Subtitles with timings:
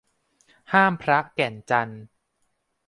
[0.73, 2.01] ห้ามพระแก่นจันทน์